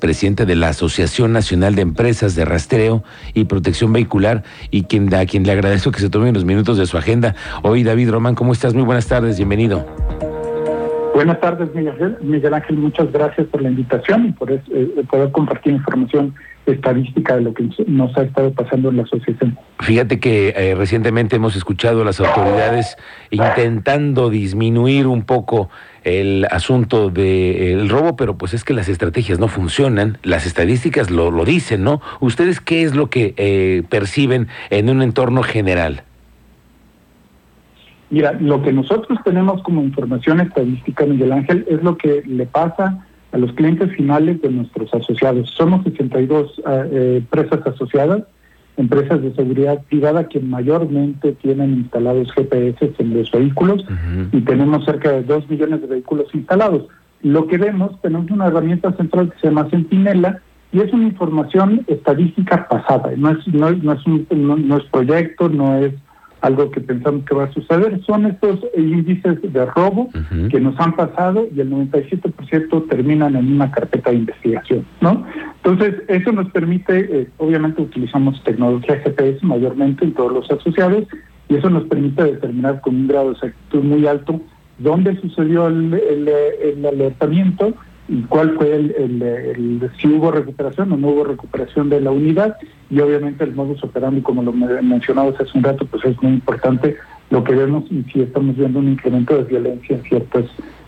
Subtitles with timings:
[0.00, 3.04] presidente de la Asociación Nacional de Empresas de Rastreo
[3.34, 6.86] y Protección Vehicular y quien, a quien le agradezco que se tome unos minutos de
[6.86, 7.36] su agenda.
[7.62, 8.74] Hoy, David Román, ¿cómo estás?
[8.74, 9.86] Muy buenas tardes, bienvenido.
[11.20, 11.68] Buenas tardes,
[12.22, 12.78] Miguel Ángel.
[12.78, 14.60] Muchas gracias por la invitación y por eh,
[15.10, 19.58] poder compartir información estadística de lo que nos ha estado pasando en la asociación.
[19.80, 22.96] Fíjate que eh, recientemente hemos escuchado a las autoridades
[23.30, 25.68] intentando disminuir un poco
[26.04, 31.30] el asunto del robo, pero pues es que las estrategias no funcionan, las estadísticas lo,
[31.30, 32.00] lo dicen, ¿no?
[32.20, 36.04] ¿Ustedes qué es lo que eh, perciben en un entorno general?
[38.10, 43.06] Mira, lo que nosotros tenemos como información estadística, Miguel Ángel, es lo que le pasa
[43.30, 45.48] a los clientes finales de nuestros asociados.
[45.50, 48.24] Somos 62 ah, eh, empresas asociadas,
[48.76, 53.84] empresas de seguridad privada que mayormente tienen instalados GPS en los vehículos
[54.32, 56.88] y tenemos cerca de 2 millones de vehículos instalados.
[57.22, 60.40] Lo que vemos, tenemos una herramienta central que se llama Centinela
[60.72, 64.26] y es una información estadística pasada, no es, no, no es, un,
[64.68, 65.92] no es proyecto, no es
[66.40, 68.00] algo que pensamos que va a suceder.
[68.04, 70.08] Son estos índices de robo
[70.50, 75.26] que nos han pasado y el 97% terminan en una carpeta de investigación, ¿no?
[75.56, 81.04] Entonces, eso nos permite, eh, obviamente utilizamos tecnología GPS mayormente en todos los asociados
[81.48, 84.40] y eso nos permite determinar con un grado de exactitud muy alto
[84.78, 87.89] dónde sucedió el, el alertamiento y
[88.28, 92.56] cuál fue el, el, si hubo recuperación o no hubo recuperación de la unidad.
[92.90, 96.96] Y obviamente el modus operandi como lo mencionabas hace un rato pues es muy importante.
[97.30, 100.44] Lo que vemos y si estamos viendo un incremento de violencia en ciertas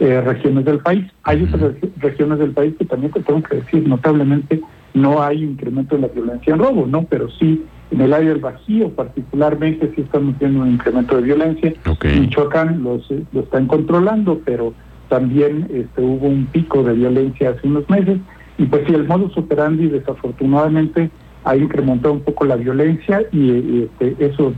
[0.00, 1.04] eh, regiones del país.
[1.22, 4.60] Hay otras regiones del país que también te tengo que decir notablemente
[4.92, 8.40] no hay incremento en la violencia en robo no pero sí en el área del
[8.40, 11.74] Bajío particularmente sí estamos viendo un incremento de violencia.
[12.02, 14.74] Michoacán los, lo están controlando pero
[15.08, 18.18] también este, hubo un pico de violencia hace unos meses.
[18.58, 21.10] Y pues sí, el modus operandi desafortunadamente
[21.44, 24.54] ha incrementado un poco la violencia y, este, eso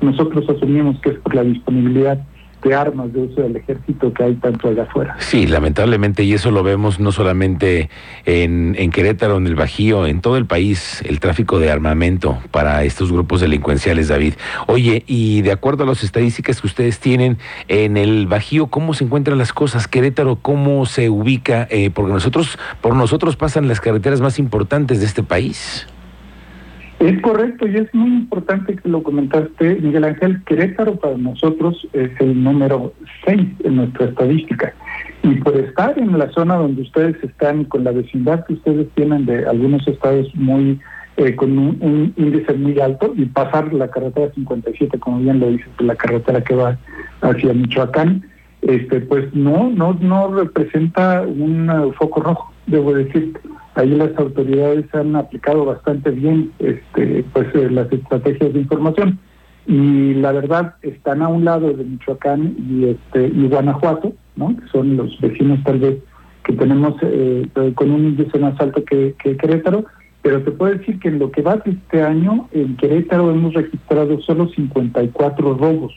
[0.00, 2.18] nosotros asumimos que es por la disponibilidad
[2.64, 5.16] de armas de uso del ejército que hay tanto allá afuera.
[5.18, 7.90] Sí, lamentablemente, y eso lo vemos no solamente
[8.24, 12.82] en, en Querétaro, en el Bajío, en todo el país, el tráfico de armamento para
[12.84, 14.34] estos grupos delincuenciales, David.
[14.66, 17.38] Oye, y de acuerdo a las estadísticas que ustedes tienen
[17.68, 19.86] en el Bajío, ¿cómo se encuentran las cosas?
[19.86, 21.68] Querétaro, ¿cómo se ubica?
[21.70, 25.86] Eh, porque nosotros, por nosotros pasan las carreteras más importantes de este país.
[27.04, 30.42] Es correcto y es muy importante que lo comentaste, Miguel Ángel.
[30.44, 32.94] Querétaro para nosotros es el número
[33.26, 34.72] 6 en nuestra estadística.
[35.22, 39.26] Y por estar en la zona donde ustedes están, con la vecindad que ustedes tienen
[39.26, 40.80] de algunos estados muy
[41.18, 45.68] eh, con un, índice muy alto y pasar la carretera 57, como bien lo dices,
[45.80, 46.78] la carretera que va
[47.20, 48.24] hacia Michoacán,
[48.62, 53.38] este, pues no, no, no representa un foco rojo, debo decir
[53.74, 59.18] ahí las autoridades han aplicado bastante bien este, pues eh, las estrategias de información.
[59.66, 64.56] Y la verdad están a un lado de Michoacán y este y Guanajuato, ¿no?
[64.56, 65.96] que son los vecinos tal vez
[66.44, 69.86] que tenemos eh, con un índice más alto que, Querétaro,
[70.20, 73.54] pero te puedo decir que en lo que va de este año en Querétaro hemos
[73.54, 75.94] registrado solo 54 robos.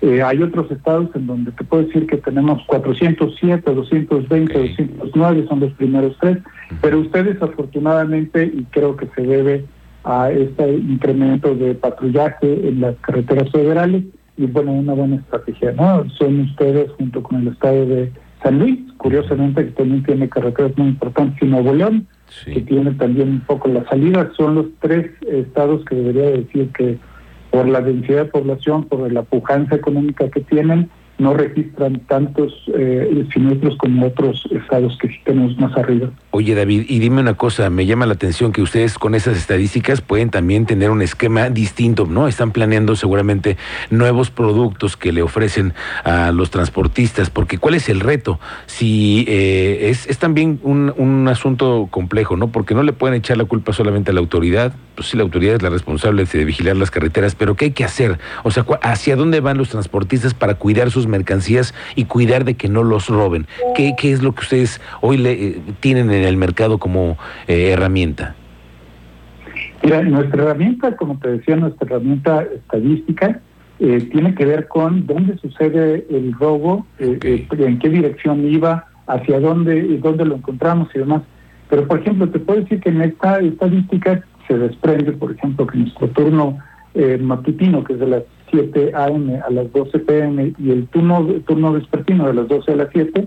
[0.00, 5.60] Eh, hay otros estados en donde te puedo decir que tenemos 407, 220, 209, son
[5.60, 6.38] los primeros tres,
[6.84, 9.64] pero ustedes afortunadamente, y creo que se debe
[10.04, 14.04] a este incremento de patrullaje en las carreteras federales,
[14.36, 16.06] y bueno, una buena estrategia, ¿no?
[16.10, 18.12] Son ustedes junto con el estado de
[18.42, 22.06] San Luis, curiosamente que también tiene carreteras muy importantes, y Nuevo León,
[22.44, 26.98] que tiene también un poco la salida, son los tres estados que debería decir que
[27.50, 30.90] por la densidad de población, por la pujanza económica que tienen,
[31.24, 36.10] no registran tantos eh, siniestros como otros estados que sí tenemos más arriba.
[36.32, 40.02] Oye David, y dime una cosa, me llama la atención que ustedes con esas estadísticas
[40.02, 42.28] pueden también tener un esquema distinto, ¿no?
[42.28, 43.56] Están planeando seguramente
[43.88, 45.72] nuevos productos que le ofrecen
[46.04, 48.38] a los transportistas, porque ¿cuál es el reto?
[48.66, 52.48] Si eh, es, es también un, un asunto complejo, ¿no?
[52.48, 55.56] Porque no le pueden echar la culpa solamente a la autoridad, pues sí, la autoridad
[55.56, 58.18] es la responsable de vigilar las carreteras, pero ¿qué hay que hacer?
[58.42, 62.68] O sea, ¿hacia dónde van los transportistas para cuidar sus mercancías y cuidar de que
[62.68, 63.46] no los roben?
[63.76, 67.16] ¿Qué, qué es lo que ustedes hoy le, eh, tienen en el mercado como
[67.48, 68.34] eh, herramienta?
[69.82, 73.40] Mira, nuestra herramienta, como te decía, nuestra herramienta estadística
[73.78, 79.98] eh, tiene que ver con dónde sucede el robo, en qué dirección iba, hacia dónde,
[79.98, 81.22] dónde lo encontramos y demás.
[81.68, 85.78] Pero, por ejemplo, te puedo decir que en esta estadística se desprende, por ejemplo, que
[85.78, 86.58] nuestro turno
[86.94, 88.22] eh, matutino, que es de las
[88.54, 89.40] 7 a.m.
[89.40, 93.26] a las 12 p.m., y el turno, turno vespertino de las 12 a las 7,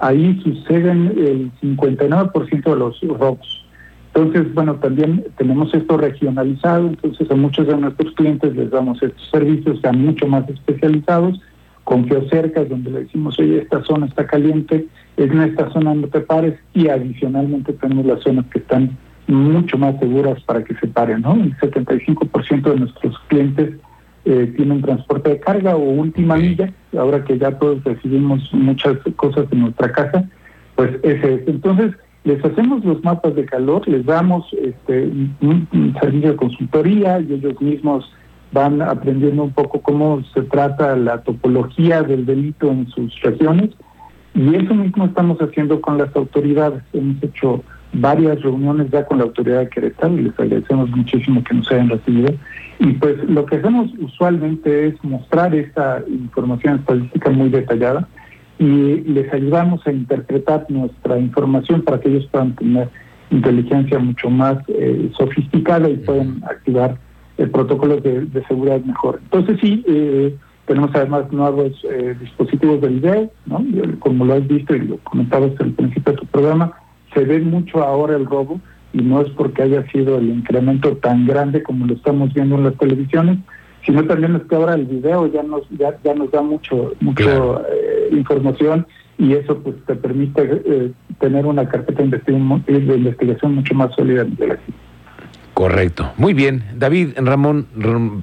[0.00, 3.64] ahí suceden el 59% de los robos.
[4.14, 9.28] Entonces, bueno, también tenemos esto regionalizado, entonces a muchos de nuestros clientes les damos estos
[9.30, 11.40] servicios ya mucho más especializados,
[11.84, 14.86] con geocercas, donde le decimos, oye, esta zona está caliente,
[15.16, 18.96] en esta zona no te pares, y adicionalmente tenemos las zonas que están
[19.28, 21.34] mucho más seguras para que se paren, ¿no?
[21.34, 23.74] El 75% de nuestros clientes
[24.26, 29.46] eh, tienen transporte de carga o última milla, ahora que ya todos recibimos muchas cosas
[29.52, 30.28] en nuestra casa,
[30.74, 31.48] pues ese es.
[31.48, 31.92] Entonces,
[32.24, 35.04] les hacemos los mapas de calor, les damos este,
[35.40, 38.12] un, servicio de consultoría y ellos mismos
[38.50, 43.70] van aprendiendo un poco cómo se trata la topología del delito en sus regiones
[44.34, 46.82] y eso mismo estamos haciendo con las autoridades.
[46.92, 47.62] Hemos hecho
[47.92, 51.90] varias reuniones ya con la autoridad de Querétaro y les agradecemos muchísimo que nos hayan
[51.90, 52.34] recibido.
[52.78, 58.06] Y pues lo que hacemos usualmente es mostrar esta información estadística muy detallada
[58.58, 62.88] y les ayudamos a interpretar nuestra información para que ellos puedan tener
[63.30, 66.96] inteligencia mucho más eh, sofisticada y puedan activar
[67.38, 69.20] el protocolo de, seguridad mejor.
[69.24, 70.34] Entonces sí, eh,
[70.66, 73.64] tenemos además nuevos eh, dispositivos de video, ¿no?
[73.98, 76.72] como lo has visto y lo comentabas al principio de tu programa,
[77.14, 78.60] se ve mucho ahora el robo
[78.96, 82.64] y no es porque haya sido el incremento tan grande como lo estamos viendo en
[82.64, 83.38] las televisiones,
[83.84, 87.62] sino también es que ahora el video ya nos ya, ya nos da mucho mucho
[88.10, 88.86] información
[89.18, 94.46] y eso pues te permite eh, tener una carpeta de investigación, mucho más sólida de
[94.46, 94.58] la
[95.54, 96.12] Correcto.
[96.18, 96.64] Muy bien.
[96.76, 97.66] David Ramón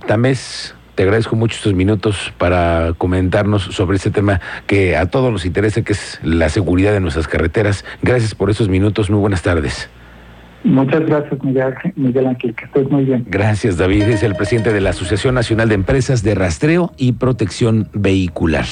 [0.06, 5.46] Tamés, te agradezco mucho estos minutos para comentarnos sobre este tema que a todos nos
[5.46, 7.86] interesa, que es la seguridad de nuestras carreteras.
[8.04, 9.10] Gracias por esos minutos.
[9.10, 9.90] Muy buenas tardes.
[10.64, 13.26] Muchas gracias, Miguel, Ángel, que estés muy bien.
[13.28, 14.04] Gracias, David.
[14.04, 18.66] Es el presidente de la Asociación Nacional de Empresas de Rastreo y Protección Vehicular.